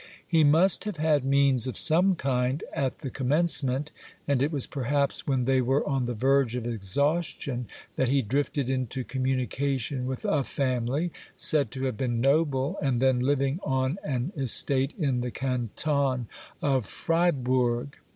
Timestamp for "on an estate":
13.61-14.95